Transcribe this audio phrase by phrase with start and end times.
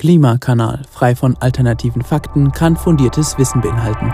[0.00, 4.10] Klimakanal, frei von alternativen Fakten, kann fundiertes Wissen beinhalten.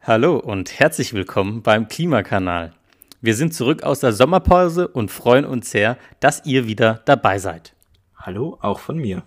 [0.00, 2.72] Hallo und herzlich willkommen beim Klimakanal.
[3.20, 7.74] Wir sind zurück aus der Sommerpause und freuen uns sehr, dass ihr wieder dabei seid.
[8.16, 9.24] Hallo, auch von mir.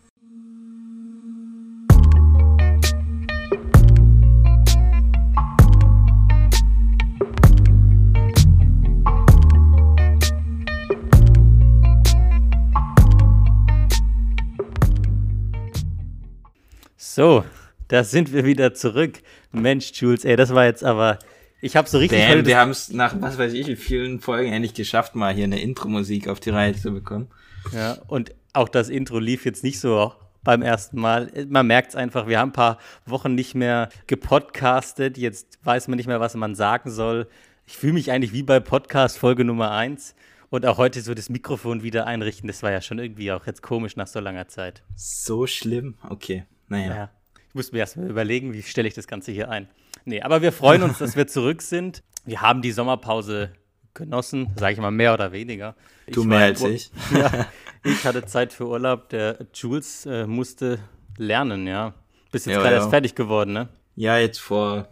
[17.20, 17.44] So,
[17.90, 19.22] da sind wir wieder zurück.
[19.52, 21.20] Mensch, Jules, ey, das war jetzt aber.
[21.60, 22.18] Ich habe so richtig.
[22.18, 25.44] Damn, wir haben es nach was weiß ich in vielen Folgen endlich geschafft, mal hier
[25.44, 27.28] eine Intro-Musik auf die Reihe zu bekommen.
[27.74, 30.14] Ja, und auch das Intro lief jetzt nicht so
[30.46, 31.30] beim ersten Mal.
[31.50, 35.18] Man merkt es einfach, wir haben ein paar Wochen nicht mehr gepodcastet.
[35.18, 37.28] Jetzt weiß man nicht mehr, was man sagen soll.
[37.66, 40.16] Ich fühle mich eigentlich wie bei Podcast Folge Nummer 1.
[40.50, 43.62] Und auch heute so das Mikrofon wieder einrichten, das war ja schon irgendwie auch jetzt
[43.62, 44.84] komisch nach so langer Zeit.
[44.96, 45.96] So schlimm?
[46.10, 46.46] Okay.
[46.70, 46.96] Naja.
[46.96, 47.10] Ja.
[47.50, 49.68] Ich muss mir erstmal überlegen, wie stelle ich das Ganze hier ein.
[50.06, 52.04] Nee, aber wir freuen uns, dass wir zurück sind.
[52.26, 53.52] Wir haben die Sommerpause
[53.96, 55.76] genossen, sage ich mal mehr oder weniger.
[56.12, 56.92] Du mehr als ich.
[57.12, 57.48] Ja,
[57.84, 59.10] ich hatte Zeit für Urlaub.
[59.10, 60.80] Der Jules äh, musste
[61.18, 61.96] lernen, ja.
[62.32, 62.82] Bist jetzt ja, gerade ja.
[62.82, 63.70] erst fertig geworden, ne?
[63.96, 64.88] Ja, jetzt vor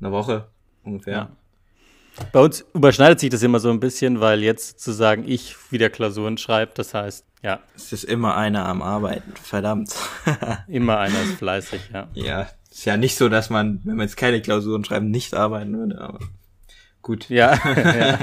[0.00, 0.48] einer Woche
[0.82, 1.30] ungefähr.
[2.32, 6.38] Bei uns überschneidet sich das immer so ein bisschen, weil jetzt sozusagen ich wieder Klausuren
[6.38, 6.72] schreibe.
[6.74, 7.60] Das heißt, ja.
[7.76, 9.94] Es ist immer einer am Arbeiten, verdammt.
[10.68, 12.08] immer einer ist fleißig, ja.
[12.14, 15.76] Ja, ist ja nicht so, dass man, wenn man jetzt keine Klausuren schreibt, nicht arbeiten
[15.78, 16.18] würde, aber
[17.02, 17.28] gut.
[17.28, 17.54] Ja.
[17.76, 18.18] ja.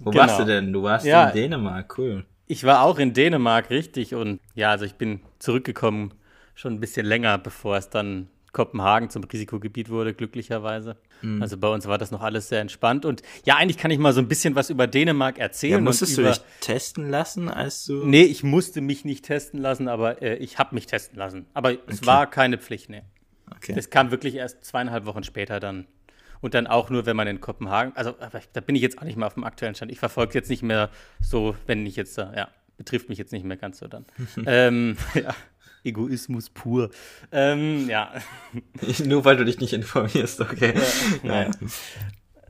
[0.00, 0.22] Wo genau.
[0.24, 0.72] warst du denn?
[0.72, 2.26] Du warst ja, in Dänemark, cool.
[2.46, 4.14] Ich war auch in Dänemark, richtig.
[4.14, 6.12] Und ja, also ich bin zurückgekommen
[6.54, 10.96] schon ein bisschen länger, bevor es dann Kopenhagen zum Risikogebiet wurde, glücklicherweise.
[11.20, 11.42] Mhm.
[11.42, 13.04] Also bei uns war das noch alles sehr entspannt.
[13.04, 15.72] Und ja, eigentlich kann ich mal so ein bisschen was über Dänemark erzählen.
[15.72, 18.06] Ja, musstest du dich testen lassen, als du.
[18.06, 21.46] Nee, ich musste mich nicht testen lassen, aber äh, ich habe mich testen lassen.
[21.52, 21.80] Aber okay.
[21.88, 23.02] es war keine Pflicht, nee.
[23.54, 23.74] Okay.
[23.74, 25.86] Das kam wirklich erst zweieinhalb Wochen später dann.
[26.40, 28.14] Und dann auch nur, wenn man in Kopenhagen, also
[28.52, 29.90] da bin ich jetzt auch nicht mehr auf dem aktuellen Stand.
[29.90, 30.90] Ich verfolge jetzt nicht mehr
[31.20, 34.04] so, wenn ich jetzt, ja, betrifft mich jetzt nicht mehr ganz so dann.
[34.46, 35.34] ähm, ja.
[35.84, 36.90] Egoismus pur.
[37.30, 38.12] Ähm, ja.
[39.04, 40.74] Nur weil du dich nicht informierst, okay.
[40.74, 40.82] Ja,
[41.22, 41.50] naja.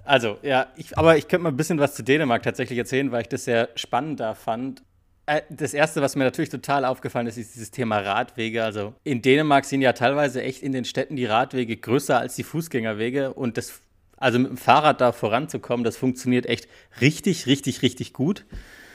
[0.04, 3.22] Also, ja, ich, aber ich könnte mal ein bisschen was zu Dänemark tatsächlich erzählen, weil
[3.22, 4.82] ich das sehr spannend da fand.
[5.26, 8.64] Äh, das erste, was mir natürlich total aufgefallen ist, ist dieses Thema Radwege.
[8.64, 12.42] Also in Dänemark sind ja teilweise echt in den Städten die Radwege größer als die
[12.42, 13.80] Fußgängerwege und das,
[14.18, 16.68] also mit dem Fahrrad da voranzukommen, das funktioniert echt
[17.00, 18.44] richtig, richtig, richtig gut.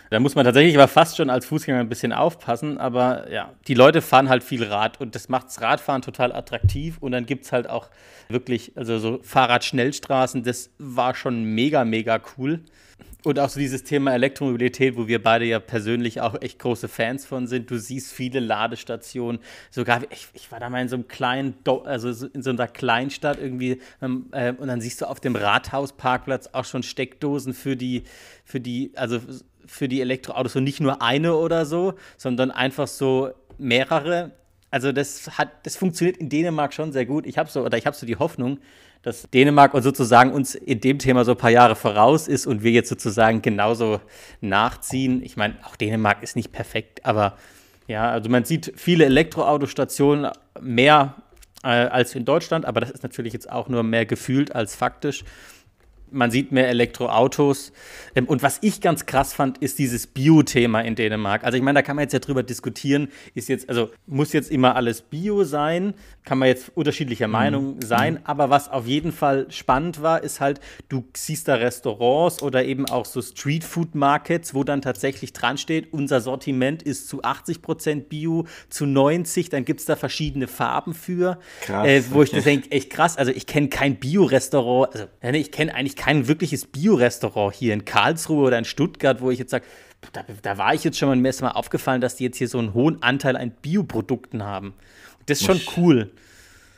[0.10, 2.78] Da muss man tatsächlich aber fast schon als Fußgänger ein bisschen aufpassen.
[2.78, 6.98] Aber ja, die Leute fahren halt viel Rad und das macht das Radfahren total attraktiv.
[7.00, 7.90] Und dann gibt es halt auch
[8.28, 12.62] wirklich, also so Fahrradschnellstraßen, das war schon mega, mega cool.
[13.26, 17.26] Und auch so dieses Thema Elektromobilität, wo wir beide ja persönlich auch echt große Fans
[17.26, 17.70] von sind.
[17.70, 19.42] Du siehst viele Ladestationen.
[19.72, 22.68] Sogar, ich, ich war da mal in so einem kleinen, Do also in so einer
[22.68, 23.82] Kleinstadt irgendwie.
[24.02, 28.04] Ähm, äh, und dann siehst du auf dem Rathausparkplatz auch schon Steckdosen für die,
[28.46, 29.20] für die, also
[29.70, 34.32] für die Elektroautos und nicht nur eine oder so, sondern einfach so mehrere.
[34.72, 37.26] Also das hat, das funktioniert in Dänemark schon sehr gut.
[37.26, 38.60] Ich habe so oder ich habe so die Hoffnung,
[39.02, 42.64] dass Dänemark und sozusagen uns in dem Thema so ein paar Jahre voraus ist und
[42.64, 44.02] wir jetzt sozusagen genauso
[44.42, 45.24] nachziehen.
[45.24, 47.38] Ich meine, auch Dänemark ist nicht perfekt, aber
[47.88, 51.16] ja, also man sieht viele Elektroautostationen mehr
[51.64, 55.24] äh, als in Deutschland, aber das ist natürlich jetzt auch nur mehr gefühlt als faktisch
[56.12, 57.72] man sieht mehr Elektroautos.
[58.16, 61.44] Ähm, und was ich ganz krass fand, ist dieses Bio-Thema in Dänemark.
[61.44, 64.52] Also ich meine, da kann man jetzt ja drüber diskutieren, ist jetzt, also muss jetzt
[64.52, 65.94] immer alles Bio sein,
[66.26, 67.34] kann man jetzt unterschiedlicher mhm.
[67.34, 67.82] Meinung mhm.
[67.82, 72.66] sein, aber was auf jeden Fall spannend war, ist halt, du siehst da Restaurants oder
[72.66, 78.10] eben auch so Street-Food-Markets, wo dann tatsächlich dran steht, unser Sortiment ist zu 80 Prozent
[78.10, 82.72] Bio, zu 90, dann gibt es da verschiedene Farben für, krass, äh, wo ich denke,
[82.72, 87.74] echt krass, also ich kenne kein Bio-Restaurant, also ich kenne eigentlich kein wirkliches Bio-Restaurant hier
[87.74, 89.66] in Karlsruhe oder in Stuttgart, wo ich jetzt sage,
[90.14, 92.48] da, da, war ich jetzt schon mal mir erst mal aufgefallen, dass die jetzt hier
[92.48, 94.68] so einen hohen Anteil an Bioprodukten haben.
[95.20, 96.12] Und das ist schon cool.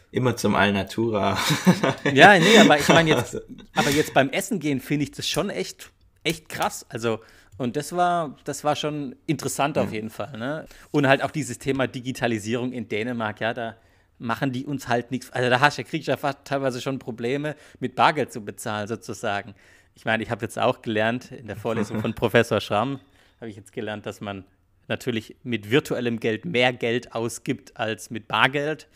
[0.09, 1.37] Immer zum Alnatura.
[2.13, 3.39] ja, nee, aber ich meine jetzt,
[3.75, 5.91] aber jetzt beim Essen gehen finde ich das schon echt,
[6.23, 6.87] echt krass.
[6.89, 7.19] Also,
[7.59, 10.35] und das war, das war schon interessant auf jeden Fall.
[10.35, 10.65] Ne?
[10.89, 13.75] Und halt auch dieses Thema Digitalisierung in Dänemark, ja, da
[14.21, 15.31] machen die uns halt nichts.
[15.31, 18.87] Also da hast du, kriegst du ja fast teilweise schon Probleme, mit Bargeld zu bezahlen,
[18.87, 19.55] sozusagen.
[19.95, 22.99] Ich meine, ich habe jetzt auch gelernt, in der Vorlesung von Professor Schramm,
[23.39, 24.45] habe ich jetzt gelernt, dass man
[24.87, 28.87] natürlich mit virtuellem Geld mehr Geld ausgibt als mit Bargeld.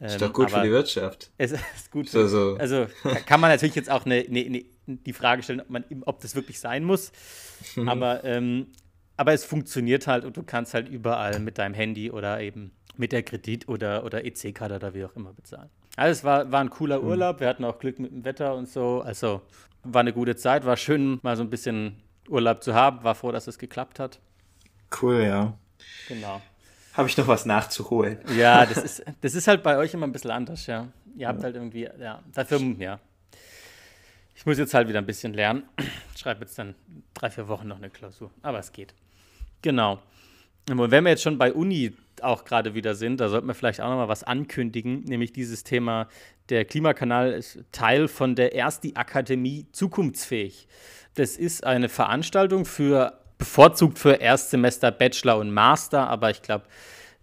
[0.00, 1.30] ist doch gut für die Wirtschaft.
[1.38, 2.08] Es ist gut.
[2.08, 2.56] So.
[2.58, 2.86] Also
[3.26, 6.34] kann man natürlich jetzt auch eine, eine, eine, die Frage stellen, ob, man, ob das
[6.34, 7.12] wirklich sein muss.
[7.86, 8.66] aber, ähm,
[9.16, 13.12] aber es funktioniert halt und du kannst halt überall mit deinem Handy oder eben mit
[13.12, 15.70] der Kredit- oder, oder EC-Karte oder wie auch immer bezahlen.
[15.96, 17.40] Also es war, war ein cooler Urlaub.
[17.40, 19.00] Wir hatten auch Glück mit dem Wetter und so.
[19.00, 19.40] Also
[19.82, 20.66] war eine gute Zeit.
[20.66, 21.96] War schön, mal so ein bisschen
[22.28, 23.02] Urlaub zu haben.
[23.02, 24.20] War froh, dass es geklappt hat.
[25.00, 25.58] Cool, ja.
[26.08, 26.42] Genau.
[26.92, 28.18] Habe ich noch was nachzuholen?
[28.36, 30.88] Ja, das ist, das ist halt bei euch immer ein bisschen anders, ja.
[31.16, 33.00] Ihr habt halt irgendwie, ja, dafür, ja.
[34.34, 35.62] Ich muss jetzt halt wieder ein bisschen lernen.
[36.14, 36.74] Ich schreibe jetzt dann
[37.14, 38.30] drei, vier Wochen noch eine Klausur.
[38.42, 38.94] Aber es geht.
[39.62, 40.00] Genau.
[40.68, 43.80] Und wenn wir jetzt schon bei Uni auch gerade wieder sind, da sollten wir vielleicht
[43.80, 46.08] auch noch mal was ankündigen, nämlich dieses Thema,
[46.48, 50.66] der Klimakanal ist Teil von der Ersti Akademie Zukunftsfähig.
[51.14, 56.66] Das ist eine Veranstaltung für bevorzugt für Erstsemester Bachelor und Master, aber ich glaube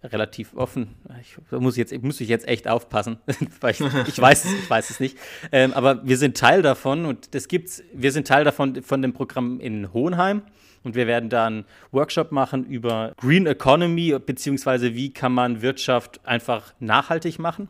[0.04, 0.96] relativ offen.
[1.22, 3.18] Ich, da muss, jetzt, muss ich jetzt echt aufpassen,
[3.62, 5.18] weil ich, ich, weiß, es, ich weiß es nicht.
[5.52, 9.14] Ähm, aber wir sind Teil davon und das gibt's, wir sind Teil davon von dem
[9.14, 10.44] Programm in Hohenheim.
[10.88, 16.26] Und wir werden da einen Workshop machen über Green Economy, beziehungsweise wie kann man Wirtschaft
[16.26, 17.68] einfach nachhaltig machen.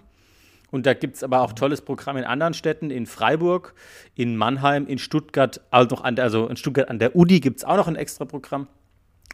[0.69, 3.73] Und da gibt es aber auch tolles Programm in anderen Städten, in Freiburg,
[4.13, 7.63] in Mannheim, in Stuttgart, also, noch an also in Stuttgart an der UDI gibt es
[7.63, 8.67] auch noch ein extra Programm.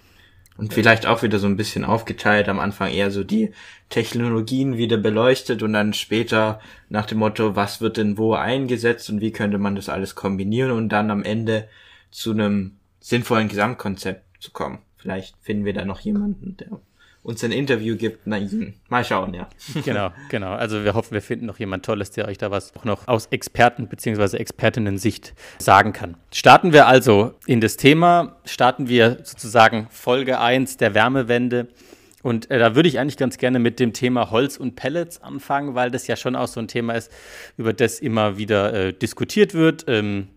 [0.57, 3.51] Und vielleicht auch wieder so ein bisschen aufgeteilt, am Anfang eher so die
[3.90, 6.60] Technologien wieder beleuchtet und dann später
[6.90, 10.72] nach dem Motto, was wird denn wo eingesetzt und wie könnte man das alles kombinieren
[10.72, 11.69] und dann am Ende
[12.10, 12.76] zu einem
[13.07, 14.80] sinnvollen Gesamtkonzept zu kommen.
[14.98, 16.68] Vielleicht finden wir da noch jemanden, der
[17.24, 18.27] uns ein Interview gibt.
[18.27, 18.38] Na,
[18.89, 19.48] mal schauen, ja.
[19.86, 20.51] Genau, genau.
[20.51, 23.27] Also wir hoffen, wir finden noch jemand Tolles, der euch da was auch noch aus
[23.27, 24.38] Experten- bzw.
[24.38, 26.18] Expertinnen-Sicht sagen kann.
[26.33, 31.68] Starten wir also in das Thema, starten wir sozusagen Folge 1 der Wärmewende.
[32.24, 35.75] Und äh, da würde ich eigentlich ganz gerne mit dem Thema Holz und Pellets anfangen,
[35.75, 37.09] weil das ja schon auch so ein Thema ist,
[37.56, 39.86] über das immer wieder äh, diskutiert wird.
[39.88, 40.27] Ähm,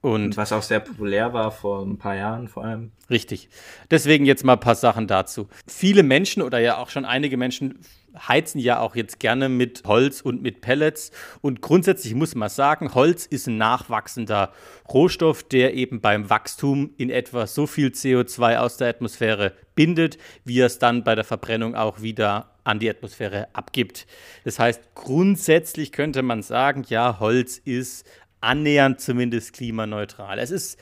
[0.00, 2.92] und was auch sehr populär war vor ein paar Jahren vor allem.
[3.10, 3.48] Richtig.
[3.90, 5.48] Deswegen jetzt mal ein paar Sachen dazu.
[5.66, 7.78] Viele Menschen oder ja auch schon einige Menschen
[8.16, 11.10] heizen ja auch jetzt gerne mit Holz und mit Pellets.
[11.40, 14.52] Und grundsätzlich muss man sagen, Holz ist ein nachwachsender
[14.88, 20.60] Rohstoff, der eben beim Wachstum in etwa so viel CO2 aus der Atmosphäre bindet, wie
[20.60, 24.06] er es dann bei der Verbrennung auch wieder an die Atmosphäre abgibt.
[24.44, 28.06] Das heißt, grundsätzlich könnte man sagen, ja, Holz ist
[28.44, 30.38] annähernd zumindest klimaneutral.
[30.38, 30.78] Es ist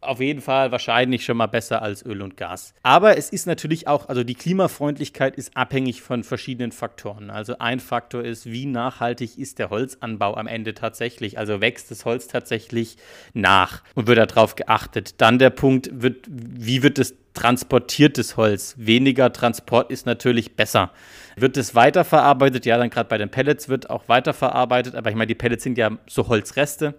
[0.00, 2.74] auf jeden Fall wahrscheinlich schon mal besser als Öl und Gas.
[2.82, 7.30] Aber es ist natürlich auch, also die Klimafreundlichkeit ist abhängig von verschiedenen Faktoren.
[7.30, 11.38] Also ein Faktor ist, wie nachhaltig ist der Holzanbau am Ende tatsächlich?
[11.38, 12.96] Also wächst das Holz tatsächlich
[13.32, 15.20] nach und wird darauf geachtet?
[15.20, 18.74] Dann der Punkt, wird, wie wird es transportiertes Holz?
[18.78, 20.92] Weniger Transport ist natürlich besser.
[21.36, 22.64] Wird es weiterverarbeitet?
[22.66, 25.78] Ja, dann gerade bei den Pellets wird auch weiterverarbeitet, aber ich meine, die Pellets sind
[25.78, 26.94] ja so Holzreste.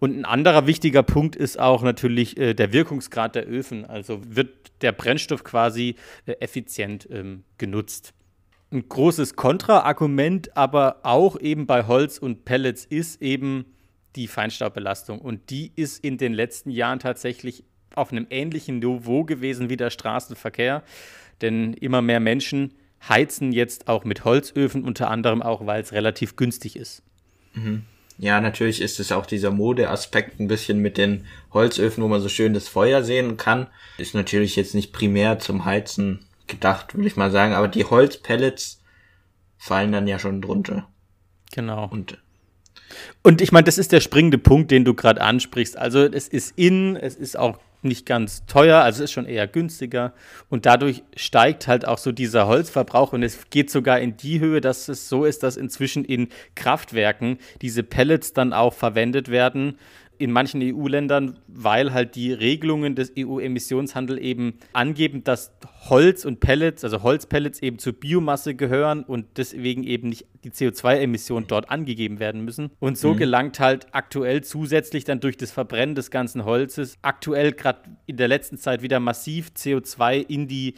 [0.00, 3.84] Und ein anderer wichtiger Punkt ist auch natürlich äh, der Wirkungsgrad der Öfen.
[3.84, 4.50] Also wird
[4.82, 8.12] der Brennstoff quasi äh, effizient ähm, genutzt.
[8.70, 13.64] Ein großes Kontraargument, aber auch eben bei Holz und Pellets ist eben
[14.16, 15.20] die Feinstaubbelastung.
[15.20, 19.90] Und die ist in den letzten Jahren tatsächlich auf einem ähnlichen Niveau gewesen wie der
[19.90, 20.82] Straßenverkehr.
[21.42, 22.74] Denn immer mehr Menschen
[23.08, 27.02] heizen jetzt auch mit Holzöfen, unter anderem auch, weil es relativ günstig ist.
[27.54, 27.84] Mhm.
[28.18, 32.28] Ja, natürlich ist es auch dieser Modeaspekt ein bisschen mit den Holzöfen, wo man so
[32.28, 33.66] schön das Feuer sehen kann.
[33.98, 38.80] Ist natürlich jetzt nicht primär zum Heizen gedacht, würde ich mal sagen, aber die Holzpellets
[39.58, 40.88] fallen dann ja schon drunter.
[41.52, 41.88] Genau.
[41.90, 42.18] Und
[43.22, 45.76] Und ich meine, das ist der springende Punkt, den du gerade ansprichst.
[45.76, 50.12] Also es ist in, es ist auch nicht ganz teuer, also ist schon eher günstiger.
[50.48, 54.60] Und dadurch steigt halt auch so dieser Holzverbrauch und es geht sogar in die Höhe,
[54.60, 59.78] dass es so ist, dass inzwischen in Kraftwerken diese Pellets dann auch verwendet werden,
[60.18, 65.52] in manchen EU-Ländern, weil halt die Regelungen des EU-Emissionshandels eben angeben, dass
[65.88, 71.46] Holz und Pellets, also Holzpellets eben zur Biomasse gehören und deswegen eben nicht die CO2-Emissionen
[71.46, 72.70] dort angegeben werden müssen.
[72.78, 73.18] Und so mhm.
[73.18, 78.28] gelangt halt aktuell zusätzlich dann durch das Verbrennen des ganzen Holzes aktuell gerade in der
[78.28, 80.74] letzten Zeit wieder massiv CO2 in die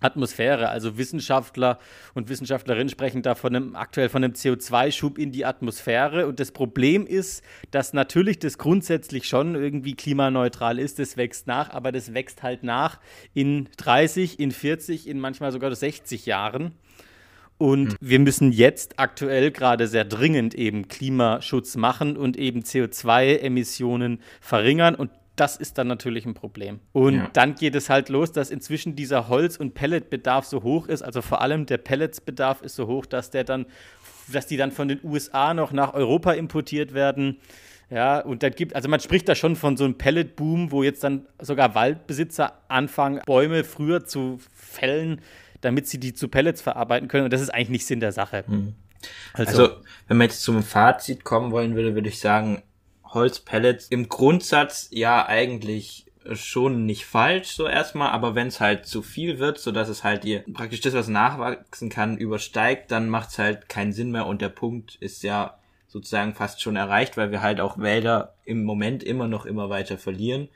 [0.00, 0.68] Atmosphäre.
[0.68, 1.78] Also Wissenschaftler
[2.14, 6.26] und Wissenschaftlerinnen sprechen da von einem, aktuell von einem CO2-Schub in die Atmosphäre.
[6.26, 10.98] Und das Problem ist, dass natürlich das grundsätzlich schon irgendwie klimaneutral ist.
[10.98, 12.98] Das wächst nach, aber das wächst halt nach
[13.34, 16.72] in 30, in 40, in manchmal sogar 60 Jahren.
[17.58, 17.96] Und mhm.
[18.00, 24.94] wir müssen jetzt aktuell gerade sehr dringend eben Klimaschutz machen und eben CO2-Emissionen verringern.
[24.94, 26.80] Und das ist dann natürlich ein Problem.
[26.92, 27.30] Und ja.
[27.32, 31.22] dann geht es halt los, dass inzwischen dieser Holz- und Pelletbedarf so hoch ist, also
[31.22, 33.66] vor allem der Pelletsbedarf ist so hoch, dass der dann,
[34.32, 37.38] dass die dann von den USA noch nach Europa importiert werden.
[37.90, 41.04] Ja, und dann gibt, also man spricht da schon von so einem Pelletboom, wo jetzt
[41.04, 45.22] dann sogar Waldbesitzer anfangen, Bäume früher zu fällen,
[45.62, 47.24] damit sie die zu Pellets verarbeiten können.
[47.24, 48.44] Und das ist eigentlich nicht Sinn der Sache.
[48.46, 48.74] Hm.
[49.32, 49.76] Also, also,
[50.08, 52.62] wenn man jetzt zum Fazit kommen wollen würde, würde ich sagen,
[53.08, 59.02] Holzpellets im Grundsatz ja eigentlich schon nicht falsch so erstmal, aber wenn es halt zu
[59.02, 63.30] viel wird, so dass es halt ihr praktisch das, was nachwachsen kann, übersteigt, dann macht
[63.30, 67.30] es halt keinen Sinn mehr und der Punkt ist ja sozusagen fast schon erreicht, weil
[67.30, 70.48] wir halt auch Wälder im Moment immer noch immer weiter verlieren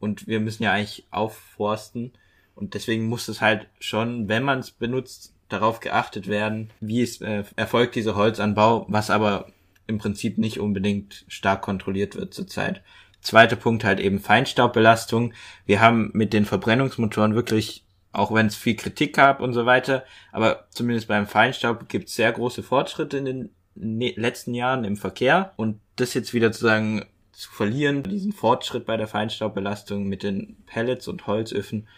[0.00, 2.12] und wir müssen ja eigentlich aufforsten
[2.54, 7.20] und deswegen muss es halt schon, wenn man es benutzt, darauf geachtet werden, wie es
[7.20, 9.46] äh, erfolgt dieser Holzanbau, was aber
[9.90, 12.82] im Prinzip nicht unbedingt stark kontrolliert wird zurzeit.
[13.20, 15.34] Zweiter Punkt halt eben Feinstaubbelastung.
[15.66, 20.04] Wir haben mit den Verbrennungsmotoren wirklich, auch wenn es viel Kritik gab und so weiter,
[20.32, 24.96] aber zumindest beim Feinstaub gibt es sehr große Fortschritte in den ne-, letzten Jahren im
[24.96, 30.22] Verkehr und das jetzt wieder zu sagen, zu verlieren, diesen Fortschritt bei der Feinstaubbelastung mit
[30.22, 31.88] den Pellets und Holzöfen,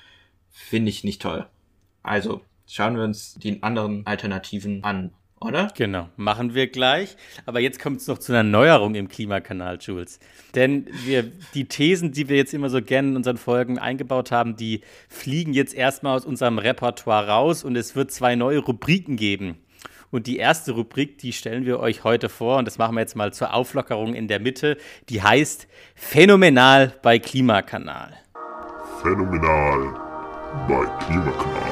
[0.50, 1.46] finde ich nicht toll.
[2.02, 5.12] Also schauen wir uns die anderen Alternativen an
[5.44, 5.68] oder?
[5.76, 7.16] Genau, machen wir gleich.
[7.46, 10.18] Aber jetzt kommt es noch zu einer Neuerung im Klimakanal, Jules.
[10.54, 14.56] Denn wir, die Thesen, die wir jetzt immer so gerne in unseren Folgen eingebaut haben,
[14.56, 19.58] die fliegen jetzt erstmal aus unserem Repertoire raus und es wird zwei neue Rubriken geben.
[20.12, 23.16] Und die erste Rubrik, die stellen wir euch heute vor und das machen wir jetzt
[23.16, 24.76] mal zur Auflockerung in der Mitte.
[25.08, 28.12] Die heißt Phänomenal bei Klimakanal.
[29.02, 29.94] Phänomenal
[30.68, 31.71] bei Klimakanal.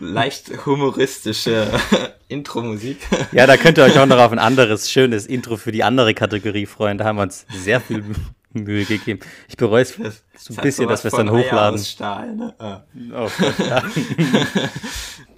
[0.00, 1.68] Leicht humoristische
[2.28, 2.98] Intro-Musik.
[3.32, 6.14] Ja, da könnt ihr euch auch noch auf ein anderes schönes Intro für die andere
[6.14, 6.98] Kategorie freuen.
[6.98, 8.04] Da haben wir uns sehr viel
[8.52, 9.20] Mühe gegeben.
[9.48, 9.96] Ich bereue es
[10.36, 11.78] so ein bisschen, dass wir es dann hochladen.
[11.78, 12.54] Stahl, ne?
[12.58, 12.82] ah.
[13.14, 13.28] oh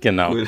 [0.00, 0.32] genau.
[0.32, 0.46] Cool.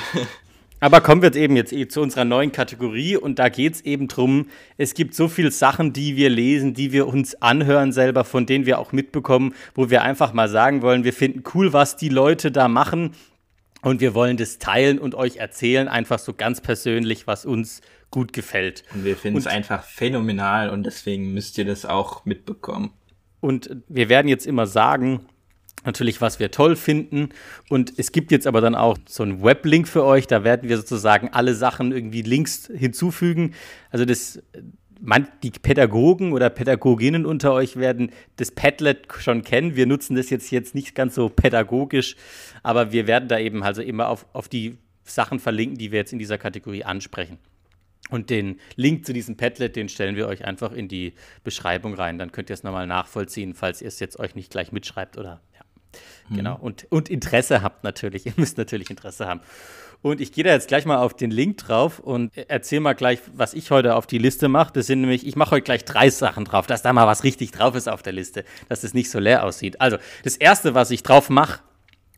[0.80, 3.80] Aber kommen wir jetzt eben jetzt eh zu unserer neuen Kategorie und da geht es
[3.83, 8.25] eben drum, es gibt so viele Sachen, die wir lesen, die wir uns anhören selber,
[8.25, 11.97] von denen wir auch mitbekommen, wo wir einfach mal sagen wollen, wir finden cool, was
[11.97, 13.12] die Leute da machen
[13.85, 18.33] und wir wollen das teilen und euch erzählen, einfach so ganz persönlich, was uns gut
[18.33, 18.85] gefällt.
[18.95, 22.93] Und wir finden es einfach phänomenal und deswegen müsst ihr das auch mitbekommen.
[23.41, 25.26] Und wir werden jetzt immer sagen,
[25.85, 27.29] natürlich, was wir toll finden.
[27.69, 30.26] Und es gibt jetzt aber dann auch so einen Weblink für euch.
[30.26, 33.55] Da werden wir sozusagen alle Sachen irgendwie Links hinzufügen.
[33.91, 34.43] Also das
[35.04, 39.76] man, die Pädagogen oder Pädagoginnen unter euch werden das Padlet schon kennen.
[39.76, 42.16] Wir nutzen das jetzt, jetzt nicht ganz so pädagogisch,
[42.62, 46.14] aber wir werden da eben also immer auf, auf die Sachen verlinken, die wir jetzt
[46.14, 47.38] in dieser Kategorie ansprechen.
[48.11, 52.18] Und den Link zu diesem Padlet, den stellen wir euch einfach in die Beschreibung rein.
[52.18, 55.40] Dann könnt ihr es nochmal nachvollziehen, falls ihr es jetzt euch nicht gleich mitschreibt oder.
[56.29, 56.37] Mhm.
[56.37, 56.59] Genau.
[56.61, 58.27] Und, und Interesse habt natürlich.
[58.27, 59.41] Ihr müsst natürlich Interesse haben.
[60.03, 63.21] Und ich gehe da jetzt gleich mal auf den Link drauf und erzähle mal gleich,
[63.33, 64.71] was ich heute auf die Liste mache.
[64.75, 67.53] Das sind nämlich, ich mache heute gleich drei Sachen drauf, dass da mal was richtig
[67.53, 69.81] drauf ist auf der Liste, dass es nicht so leer aussieht.
[69.81, 71.61] Also, das erste, was ich drauf mache,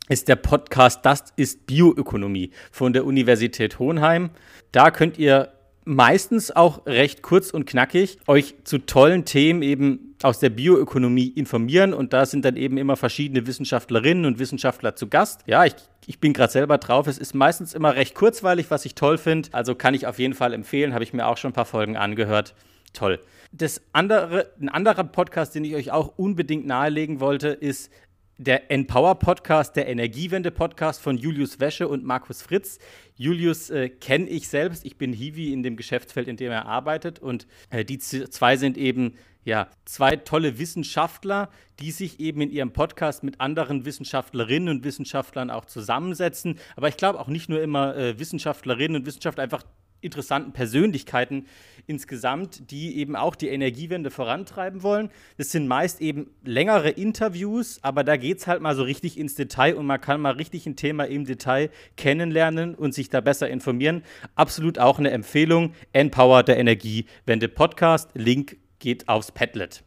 [0.08, 4.30] ist der Podcast Das ist Bioökonomie von der Universität Hohenheim.
[4.72, 5.52] Da könnt ihr
[5.86, 11.94] meistens auch recht kurz und knackig euch zu tollen Themen eben aus der Bioökonomie informieren
[11.94, 15.42] und da sind dann eben immer verschiedene Wissenschaftlerinnen und Wissenschaftler zu Gast.
[15.46, 15.74] Ja, ich,
[16.06, 17.06] ich bin gerade selber drauf.
[17.06, 19.48] Es ist meistens immer recht kurzweilig, was ich toll finde.
[19.52, 21.96] Also kann ich auf jeden Fall empfehlen, habe ich mir auch schon ein paar Folgen
[21.96, 22.54] angehört.
[22.92, 23.20] Toll.
[23.52, 27.90] Das andere, ein anderer Podcast, den ich euch auch unbedingt nahelegen wollte, ist
[28.38, 32.78] der Empower Podcast, der Energiewende Podcast von Julius Wäsche und Markus Fritz.
[33.16, 34.84] Julius äh, kenne ich selbst.
[34.84, 37.18] Ich bin Hiwi in dem Geschäftsfeld, in dem er arbeitet.
[37.18, 39.14] Und äh, die zwei sind eben
[39.44, 45.50] ja, zwei tolle Wissenschaftler, die sich eben in ihrem Podcast mit anderen Wissenschaftlerinnen und Wissenschaftlern
[45.50, 46.58] auch zusammensetzen.
[46.74, 49.62] Aber ich glaube auch nicht nur immer äh, Wissenschaftlerinnen und Wissenschaftler, einfach
[50.06, 51.46] interessanten Persönlichkeiten
[51.86, 55.10] insgesamt, die eben auch die Energiewende vorantreiben wollen.
[55.36, 59.34] Das sind meist eben längere Interviews, aber da geht es halt mal so richtig ins
[59.34, 63.48] Detail und man kann mal richtig ein Thema im Detail kennenlernen und sich da besser
[63.48, 64.02] informieren.
[64.34, 65.74] Absolut auch eine Empfehlung.
[65.92, 68.10] Empower der Energiewende Podcast.
[68.14, 69.84] Link geht aufs Padlet.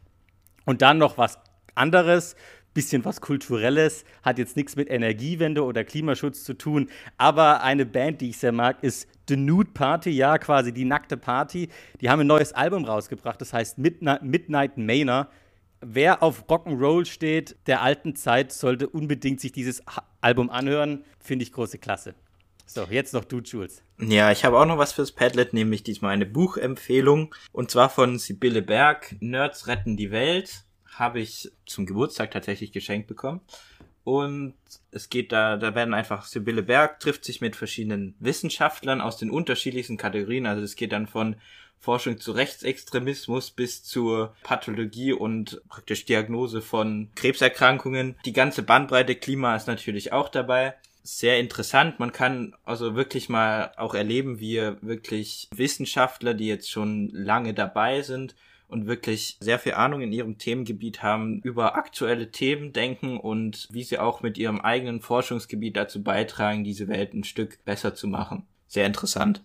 [0.66, 1.40] Und dann noch was
[1.76, 2.36] anderes
[2.74, 6.90] bisschen was Kulturelles, hat jetzt nichts mit Energiewende oder Klimaschutz zu tun.
[7.18, 11.18] Aber eine Band, die ich sehr mag, ist The Nude Party, ja, quasi die nackte
[11.18, 11.70] Party.
[12.02, 15.28] Die haben ein neues Album rausgebracht, das heißt Midnight, Manor.
[15.82, 19.82] Wer auf Rock'n'Roll steht, der alten Zeit, sollte unbedingt sich dieses
[20.20, 21.06] Album anhören.
[21.20, 22.16] Finde ich große Klasse.
[22.66, 23.82] So, jetzt noch du, Jules.
[24.00, 27.34] Ja, ich habe auch noch was fürs Padlet, nämlich diesmal eine Buchempfehlung.
[27.52, 30.66] Und zwar von Sibylle Berg, Nerds retten die Welt
[31.00, 33.42] habe ich zum Geburtstag tatsächlich geschenkt bekommen.
[34.04, 34.56] Und
[34.92, 39.30] es geht da, da werden einfach Sibylle Berg trifft sich mit verschiedenen Wissenschaftlern aus den
[39.30, 40.48] unterschiedlichsten Kategorien.
[40.48, 41.36] Also es geht dann von
[41.80, 48.16] Forschung zu Rechtsextremismus bis zur Pathologie und praktisch Diagnose von Krebserkrankungen.
[48.26, 50.76] Die ganze Bandbreite Klima ist natürlich auch dabei.
[51.04, 52.00] Sehr interessant.
[52.00, 58.02] Man kann also wirklich mal auch erleben, wie wirklich Wissenschaftler, die jetzt schon lange dabei
[58.02, 58.36] sind,
[58.70, 63.84] und wirklich sehr viel Ahnung in ihrem Themengebiet haben, über aktuelle Themen denken und wie
[63.84, 68.46] sie auch mit ihrem eigenen Forschungsgebiet dazu beitragen, diese Welt ein Stück besser zu machen.
[68.68, 69.44] Sehr interessant.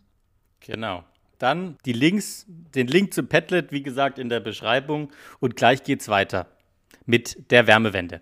[0.60, 1.04] Genau.
[1.38, 6.08] Dann die Links, den Link zum Padlet, wie gesagt, in der Beschreibung und gleich geht's
[6.08, 6.46] weiter
[7.06, 8.20] mit der Wärmewende.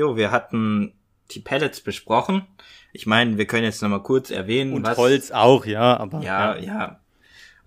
[0.00, 0.94] Jo, wir hatten
[1.30, 2.46] die Pellets besprochen.
[2.94, 4.72] Ich meine, wir können jetzt nochmal kurz erwähnen.
[4.72, 6.22] Und was, Holz auch, ja, aber.
[6.22, 7.00] Ja, ja, ja.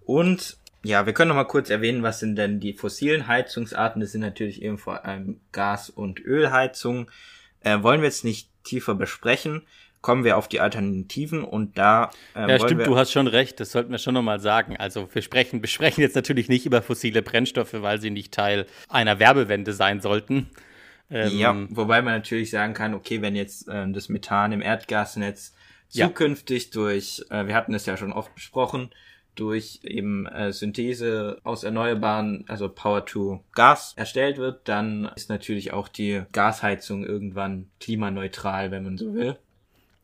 [0.04, 4.02] Und ja, wir können nochmal kurz erwähnen, was sind denn die fossilen Heizungsarten?
[4.02, 7.12] Das sind natürlich eben vor allem Gas- und Ölheizung.
[7.62, 9.62] Äh, wollen wir jetzt nicht tiefer besprechen.
[10.02, 12.10] Kommen wir auf die Alternativen und da.
[12.36, 14.76] Äh, ja, stimmt, du hast schon recht, das sollten wir schon nochmal sagen.
[14.76, 19.20] Also wir sprechen, besprechen jetzt natürlich nicht über fossile Brennstoffe, weil sie nicht Teil einer
[19.20, 20.50] Werbewende sein sollten.
[21.14, 25.54] Ähm, ja, wobei man natürlich sagen kann, okay, wenn jetzt äh, das Methan im Erdgasnetz
[25.92, 26.08] ja.
[26.08, 28.90] zukünftig durch, äh, wir hatten es ja schon oft besprochen,
[29.36, 35.72] durch eben äh, Synthese aus Erneuerbaren, also Power to Gas erstellt wird, dann ist natürlich
[35.72, 39.38] auch die Gasheizung irgendwann klimaneutral, wenn man so will.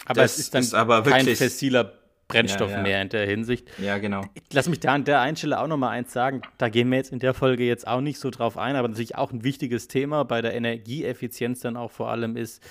[0.06, 1.99] Aber das es ist dann ist aber kein fossiler
[2.30, 2.84] Brennstoff ja, ja.
[2.84, 3.68] mehr in der Hinsicht.
[3.80, 4.24] Ja, genau.
[4.54, 6.44] Lass mich da an der Einstelle auch noch mal eins sagen.
[6.60, 9.16] Da gehen wir jetzt in der Folge jetzt auch nicht so drauf ein, aber natürlich
[9.16, 12.64] auch ein wichtiges Thema bei der Energieeffizienz dann auch vor allem ist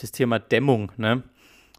[0.00, 0.92] das Thema Dämmung.
[0.96, 1.22] Ne?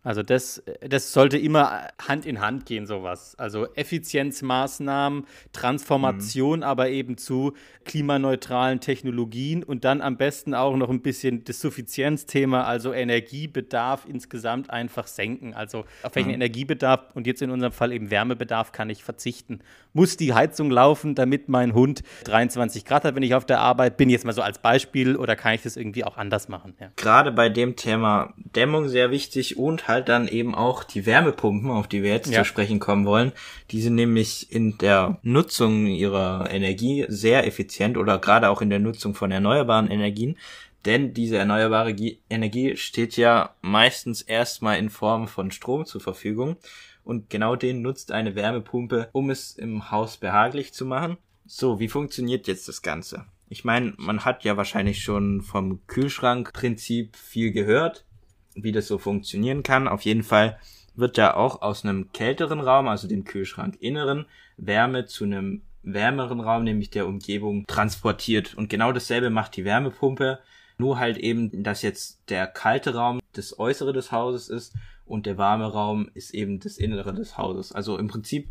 [0.04, 3.36] Also das, das sollte immer Hand in Hand gehen, sowas.
[3.38, 6.64] Also Effizienzmaßnahmen, Transformation mhm.
[6.64, 7.54] aber eben zu
[7.86, 14.70] klimaneutralen Technologien und dann am besten auch noch ein bisschen das Suffizienzthema, also Energiebedarf insgesamt
[14.70, 15.54] einfach senken.
[15.54, 16.36] Also auf welchen mhm.
[16.36, 19.60] Energiebedarf und jetzt in unserem Fall eben Wärmebedarf kann ich verzichten.
[19.94, 23.96] Muss die Heizung laufen, damit mein Hund 23 Grad hat, wenn ich auf der Arbeit
[23.96, 26.76] bin, jetzt mal so als Beispiel, oder kann ich das irgendwie auch anders machen?
[26.80, 26.92] Ja.
[26.96, 31.88] Gerade bei dem Thema Dämmung sehr wichtig und halt dann eben auch die Wärmepumpen, auf
[31.88, 32.40] die wir jetzt ja.
[32.40, 33.32] zu sprechen kommen wollen.
[33.72, 38.80] Die sind nämlich in der Nutzung ihrer Energie sehr effizient oder gerade auch in der
[38.80, 40.38] Nutzung von erneuerbaren Energien.
[40.86, 41.96] Denn diese erneuerbare
[42.30, 46.58] Energie steht ja meistens erstmal in Form von Strom zur Verfügung.
[47.04, 51.18] Und genau den nutzt eine Wärmepumpe, um es im Haus behaglich zu machen.
[51.46, 53.26] So, wie funktioniert jetzt das Ganze?
[53.50, 58.06] Ich meine, man hat ja wahrscheinlich schon vom Kühlschrankprinzip viel gehört
[58.56, 59.88] wie das so funktionieren kann.
[59.88, 60.58] Auf jeden Fall
[60.96, 64.26] wird da auch aus einem kälteren Raum, also dem Kühlschrank inneren,
[64.58, 68.56] Wärme zu einem wärmeren Raum, nämlich der Umgebung, transportiert.
[68.56, 70.40] Und genau dasselbe macht die Wärmepumpe.
[70.78, 74.74] Nur halt eben, dass jetzt der kalte Raum das Äußere des Hauses ist
[75.06, 77.72] und der warme Raum ist eben das Innere des Hauses.
[77.74, 78.50] Also im Prinzip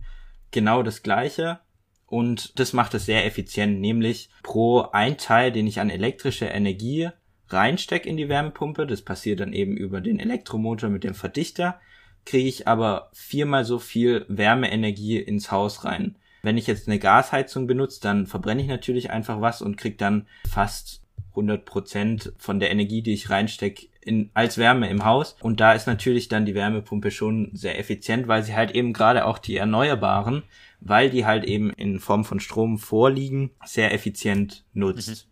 [0.51, 1.61] genau das Gleiche
[2.07, 7.09] und das macht es sehr effizient, nämlich pro ein Teil, den ich an elektrischer Energie
[7.53, 11.81] reinstecke in die Wärmepumpe, das passiert dann eben über den Elektromotor mit dem Verdichter,
[12.25, 16.17] kriege ich aber viermal so viel Wärmeenergie ins Haus rein.
[16.43, 20.27] Wenn ich jetzt eine Gasheizung benutze, dann verbrenne ich natürlich einfach was und kriege dann
[20.49, 25.37] fast 100 Prozent von der Energie, die ich reinstecke, in, als Wärme im Haus.
[25.41, 29.25] Und da ist natürlich dann die Wärmepumpe schon sehr effizient, weil sie halt eben gerade
[29.25, 30.43] auch die Erneuerbaren,
[30.81, 35.09] weil die halt eben in Form von Strom vorliegen, sehr effizient nutzt.
[35.09, 35.31] Mhm.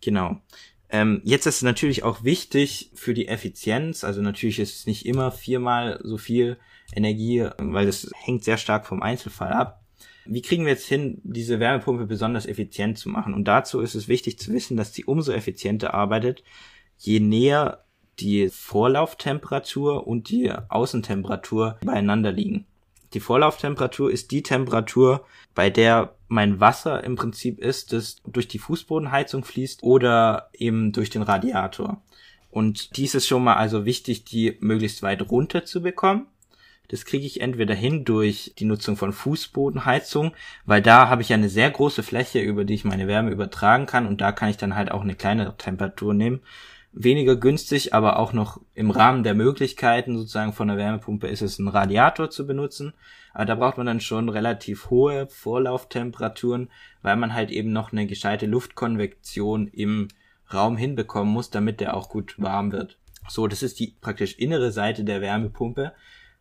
[0.00, 0.40] Genau.
[0.88, 5.04] Ähm, jetzt ist es natürlich auch wichtig für die Effizienz, also natürlich ist es nicht
[5.04, 6.58] immer viermal so viel
[6.94, 9.82] Energie, weil das hängt sehr stark vom Einzelfall ab.
[10.24, 13.34] Wie kriegen wir jetzt hin, diese Wärmepumpe besonders effizient zu machen?
[13.34, 16.42] Und dazu ist es wichtig zu wissen, dass sie umso effizienter arbeitet,
[16.98, 17.84] je näher
[18.18, 22.66] die Vorlauftemperatur und die Außentemperatur beieinander liegen.
[23.16, 25.24] Die Vorlauftemperatur ist die Temperatur,
[25.54, 31.08] bei der mein Wasser im Prinzip ist, das durch die Fußbodenheizung fließt oder eben durch
[31.08, 32.02] den Radiator.
[32.50, 36.26] Und dies ist schon mal also wichtig, die möglichst weit runter zu bekommen.
[36.88, 40.32] Das kriege ich entweder hin durch die Nutzung von Fußbodenheizung,
[40.66, 44.06] weil da habe ich eine sehr große Fläche, über die ich meine Wärme übertragen kann
[44.06, 46.42] und da kann ich dann halt auch eine kleinere Temperatur nehmen.
[46.98, 51.58] Weniger günstig, aber auch noch im Rahmen der Möglichkeiten sozusagen von der Wärmepumpe ist es
[51.58, 52.94] ein Radiator zu benutzen.
[53.34, 56.70] Aber da braucht man dann schon relativ hohe Vorlauftemperaturen,
[57.02, 60.08] weil man halt eben noch eine gescheite Luftkonvektion im
[60.50, 62.96] Raum hinbekommen muss, damit der auch gut warm wird.
[63.28, 65.92] So, das ist die praktisch innere Seite der Wärmepumpe.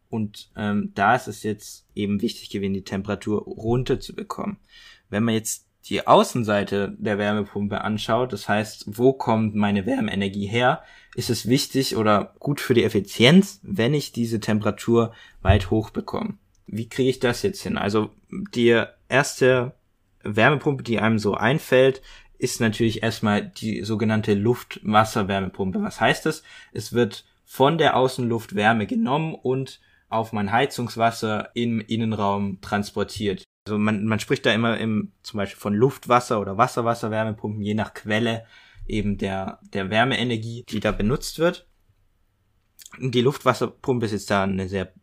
[0.09, 4.59] Und ähm, da ist es jetzt eben wichtig gewesen, die Temperatur runter zu bekommen.
[5.09, 10.81] Wenn man jetzt die Außenseite der Wärmepumpe anschaut, das heißt, wo kommt meine Wärmeenergie her,
[11.15, 16.35] ist es wichtig oder gut für die Effizienz, wenn ich diese Temperatur weit hoch bekomme.
[16.65, 17.77] Wie kriege ich das jetzt hin?
[17.77, 19.73] Also die erste
[20.23, 22.01] Wärmepumpe, die einem so einfällt,
[22.37, 25.81] ist natürlich erstmal die sogenannte Luft-Wasser-Wärmepumpe.
[25.81, 26.43] Was heißt das?
[26.73, 33.43] Es wird von der Außenluft Wärme genommen und auf mein Heizungswasser im Innenraum transportiert.
[33.67, 37.95] Also man, man spricht da immer im, zum Beispiel von Luftwasser oder Wasserwasserwärmepumpen, je nach
[37.95, 38.45] Quelle
[38.87, 41.67] eben der, der Wärmeenergie, die da benutzt wird.
[42.99, 44.93] Die Luftwasserpumpe ist jetzt da eine sehr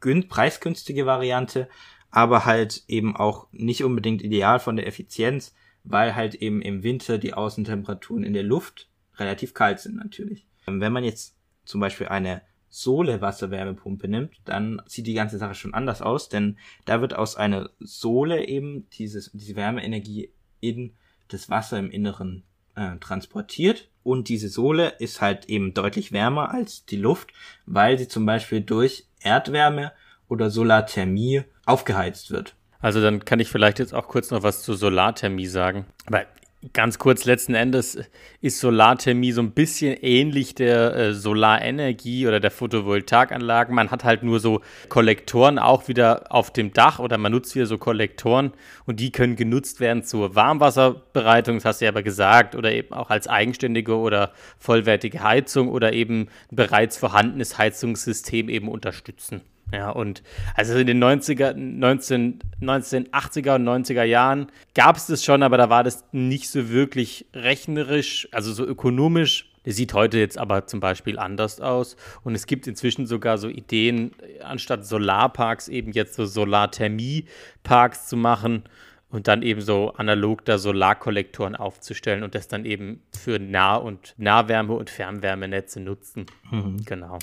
[0.00, 1.68] gün preisgünstige Variante,
[2.10, 5.54] aber halt eben auch nicht unbedingt ideal von der Effizienz,
[5.84, 10.46] weil halt eben im Winter die Außentemperaturen in der Luft relativ kalt sind natürlich.
[10.66, 15.74] Wenn man jetzt zum Beispiel eine Sohle Wasserwärmepumpe nimmt, dann sieht die ganze Sache schon
[15.74, 20.30] anders aus, denn da wird aus einer Sohle eben dieses, diese Wärmeenergie
[20.60, 20.94] in
[21.28, 22.44] das Wasser im Inneren
[22.76, 27.32] äh, transportiert und diese Sohle ist halt eben deutlich wärmer als die Luft,
[27.66, 29.92] weil sie zum Beispiel durch Erdwärme
[30.28, 32.54] oder Solarthermie aufgeheizt wird.
[32.78, 35.86] Also dann kann ich vielleicht jetzt auch kurz noch was zur Solarthermie sagen.
[36.06, 36.26] Weil
[36.74, 37.96] Ganz kurz, letzten Endes
[38.42, 43.74] ist Solarthermie so ein bisschen ähnlich der äh, Solarenergie oder der Photovoltaikanlagen.
[43.74, 47.64] Man hat halt nur so Kollektoren auch wieder auf dem Dach oder man nutzt wieder
[47.64, 48.52] so Kollektoren
[48.84, 52.92] und die können genutzt werden zur Warmwasserbereitung, das hast du ja aber gesagt, oder eben
[52.92, 59.40] auch als eigenständige oder vollwertige Heizung oder eben ein bereits vorhandenes Heizungssystem eben unterstützen.
[59.72, 60.22] Ja, und
[60.54, 65.70] also in den 90er, 19, 1980er und 90er Jahren gab es das schon, aber da
[65.70, 69.46] war das nicht so wirklich rechnerisch, also so ökonomisch.
[69.64, 71.96] Das sieht heute jetzt aber zum Beispiel anders aus.
[72.24, 78.64] Und es gibt inzwischen sogar so Ideen, anstatt Solarparks eben jetzt so Solarthermieparks zu machen
[79.10, 84.14] und dann eben so analog da Solarkollektoren aufzustellen und das dann eben für Nah- und
[84.16, 86.26] Nahwärme- und Fernwärmenetze nutzen.
[86.50, 86.84] Mhm.
[86.86, 87.18] Genau.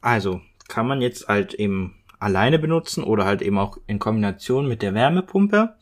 [0.00, 4.82] Also, kann man jetzt halt eben alleine benutzen oder halt eben auch in Kombination mit
[4.82, 5.76] der Wärmepumpe.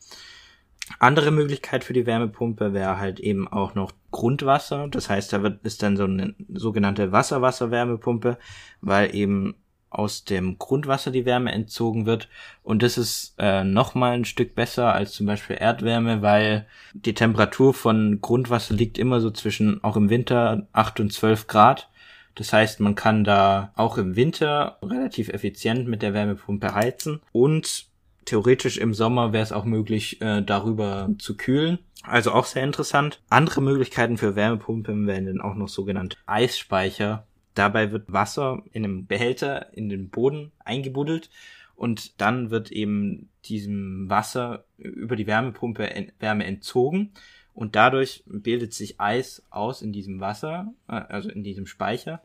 [0.99, 4.89] Andere Möglichkeit für die Wärmepumpe wäre halt eben auch noch Grundwasser.
[4.89, 8.39] Das heißt, da wird, ist dann so eine sogenannte Wasserwasser-Wärmepumpe,
[8.81, 9.57] weil eben
[9.91, 12.29] aus dem Grundwasser die Wärme entzogen wird.
[12.63, 17.73] Und das ist äh, nochmal ein Stück besser als zum Beispiel Erdwärme, weil die Temperatur
[17.75, 21.89] von Grundwasser liegt immer so zwischen, auch im Winter, 8 und 12 Grad.
[22.37, 27.87] Das heißt, man kann da auch im Winter relativ effizient mit der Wärmepumpe heizen und
[28.27, 31.79] theoretisch im Sommer wäre es auch möglich, äh, darüber zu kühlen.
[32.03, 33.23] Also auch sehr interessant.
[33.31, 37.27] Andere Möglichkeiten für Wärmepumpen wären dann auch noch sogenannte Eisspeicher.
[37.55, 41.31] Dabei wird Wasser in einem Behälter in den Boden eingebuddelt
[41.75, 47.13] und dann wird eben diesem Wasser über die Wärmepumpe Wärme entzogen
[47.57, 52.23] und dadurch bildet sich Eis aus in diesem Wasser, äh, also in diesem Speicher.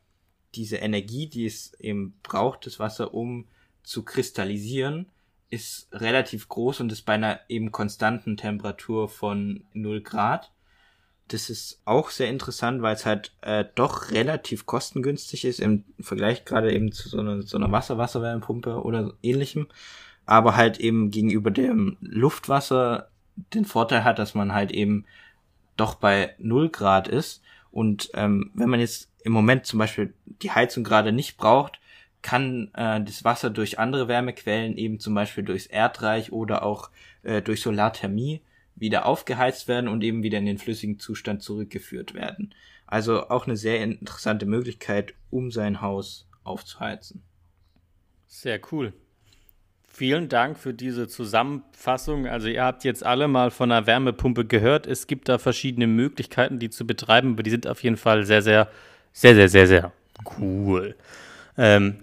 [0.55, 3.47] diese Energie, die es eben braucht, das Wasser, um
[3.83, 5.05] zu kristallisieren,
[5.49, 10.51] ist relativ groß und ist bei einer eben konstanten Temperatur von 0 Grad.
[11.29, 16.43] Das ist auch sehr interessant, weil es halt äh, doch relativ kostengünstig ist im Vergleich
[16.43, 19.67] gerade eben zu so einer, so einer Wasser-Wasserwärmepumpe oder ähnlichem.
[20.25, 25.05] Aber halt eben gegenüber dem Luftwasser den Vorteil hat, dass man halt eben
[25.77, 27.41] doch bei 0 Grad ist.
[27.71, 31.79] Und ähm, wenn man jetzt im Moment zum Beispiel die Heizung gerade nicht braucht,
[32.21, 36.89] kann äh, das Wasser durch andere Wärmequellen, eben zum Beispiel durchs Erdreich oder auch
[37.23, 38.41] äh, durch Solarthermie,
[38.75, 42.53] wieder aufgeheizt werden und eben wieder in den flüssigen Zustand zurückgeführt werden.
[42.87, 47.23] Also auch eine sehr interessante Möglichkeit, um sein Haus aufzuheizen.
[48.27, 48.93] Sehr cool.
[49.93, 52.25] Vielen Dank für diese Zusammenfassung.
[52.25, 54.87] Also ihr habt jetzt alle mal von einer Wärmepumpe gehört.
[54.87, 58.41] Es gibt da verschiedene Möglichkeiten, die zu betreiben, aber die sind auf jeden Fall sehr,
[58.41, 58.69] sehr,
[59.11, 59.91] sehr, sehr, sehr, sehr
[60.39, 60.95] cool.
[61.57, 61.97] Ähm,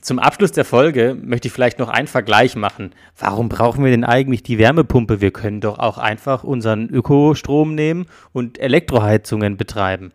[0.00, 2.92] zum Abschluss der Folge möchte ich vielleicht noch einen Vergleich machen.
[3.18, 5.20] Warum brauchen wir denn eigentlich die Wärmepumpe?
[5.20, 10.12] Wir können doch auch einfach unseren Ökostrom nehmen und Elektroheizungen betreiben.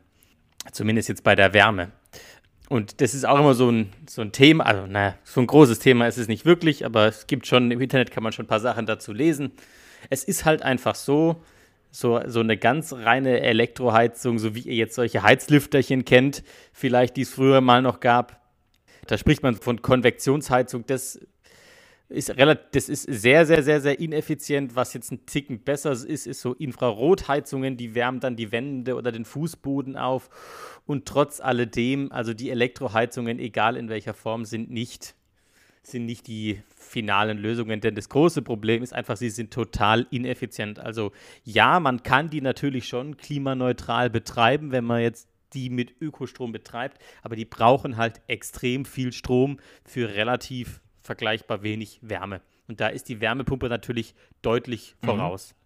[0.71, 1.91] Zumindest jetzt bei der Wärme.
[2.73, 5.77] Und das ist auch immer so ein, so ein Thema, also naja, so ein großes
[5.77, 8.47] Thema ist es nicht wirklich, aber es gibt schon, im Internet kann man schon ein
[8.47, 9.51] paar Sachen dazu lesen.
[10.09, 11.43] Es ist halt einfach so,
[11.91, 17.21] so, so eine ganz reine Elektroheizung, so wie ihr jetzt solche Heizlüfterchen kennt, vielleicht die
[17.21, 18.41] es früher mal noch gab,
[19.05, 20.83] da spricht man von Konvektionsheizung.
[20.87, 21.19] Das
[22.13, 24.75] ist, relativ, das ist sehr, sehr, sehr, sehr ineffizient.
[24.75, 29.11] Was jetzt ein Ticken besser ist, ist so Infrarotheizungen, die wärmen dann die Wände oder
[29.11, 30.29] den Fußboden auf.
[30.85, 35.15] Und trotz alledem, also die Elektroheizungen, egal in welcher Form, sind nicht,
[35.81, 37.81] sind nicht die finalen Lösungen.
[37.81, 40.79] Denn das große Problem ist einfach, sie sind total ineffizient.
[40.79, 41.11] Also
[41.43, 46.97] ja, man kann die natürlich schon klimaneutral betreiben, wenn man jetzt die mit Ökostrom betreibt,
[47.21, 52.41] aber die brauchen halt extrem viel Strom für relativ vergleichbar wenig Wärme.
[52.67, 55.05] Und da ist die Wärmepumpe natürlich deutlich mhm.
[55.05, 55.53] voraus.
[55.53, 55.63] Mhm.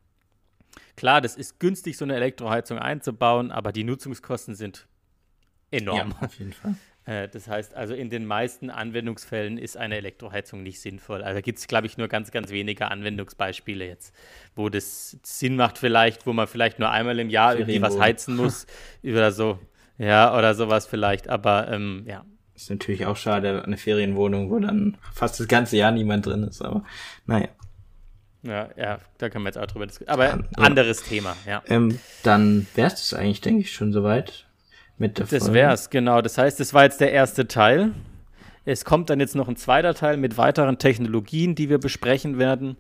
[0.95, 4.87] Klar, das ist günstig, so eine Elektroheizung einzubauen, aber die Nutzungskosten sind
[5.71, 6.15] enorm.
[6.19, 6.75] Ja, auf jeden Fall.
[7.07, 11.23] Äh, das heißt also, in den meisten Anwendungsfällen ist eine Elektroheizung nicht sinnvoll.
[11.23, 14.13] Also gibt es, glaube ich, nur ganz, ganz wenige Anwendungsbeispiele jetzt,
[14.55, 18.35] wo das Sinn macht vielleicht, wo man vielleicht nur einmal im Jahr irgendwie was heizen
[18.35, 18.67] muss
[19.03, 19.57] oder so.
[19.97, 22.25] Ja, oder sowas vielleicht, aber ähm, ja.
[22.57, 26.63] Ist natürlich auch schade, eine Ferienwohnung, wo dann fast das ganze Jahr niemand drin ist,
[26.63, 26.83] aber
[27.27, 27.49] naja.
[28.41, 30.13] Ja, ja, da können wir jetzt auch drüber diskutieren.
[30.13, 31.61] Aber ja, anderes Thema, ja.
[31.67, 34.47] Ähm, dann wär's das eigentlich, denke ich, schon soweit
[34.97, 35.45] mit der Folge.
[35.45, 36.21] Das wär's, genau.
[36.21, 37.91] Das heißt, das war jetzt der erste Teil.
[38.65, 42.75] Es kommt dann jetzt noch ein zweiter Teil mit weiteren Technologien, die wir besprechen werden.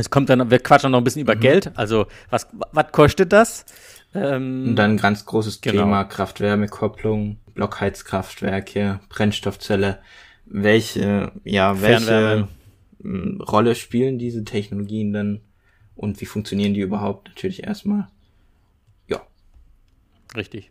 [0.00, 1.40] Es kommt dann, wir quatschen noch ein bisschen über mhm.
[1.40, 1.72] Geld.
[1.76, 3.66] Also, was, was kostet das?
[4.14, 5.82] Ähm, Und dann ein ganz großes genau.
[5.82, 9.98] Thema Kraft-Wärme-Kopplung, Blockheizkraftwerke, Brennstoffzelle.
[10.46, 12.48] Welche, ja, welche
[13.04, 15.40] Rolle spielen diese Technologien denn
[15.94, 17.28] und wie funktionieren die überhaupt?
[17.28, 18.08] Natürlich erstmal.
[19.06, 19.20] Ja.
[20.34, 20.70] Richtig.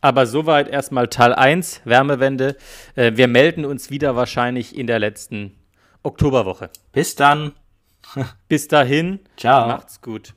[0.00, 2.56] Aber soweit erstmal Teil 1, Wärmewende.
[2.96, 5.52] Äh, wir melden uns wieder wahrscheinlich in der letzten
[6.02, 6.70] Oktoberwoche.
[6.92, 7.52] Bis dann.
[8.48, 9.20] Bis dahin.
[9.36, 9.68] Ciao.
[9.68, 10.34] Macht's gut.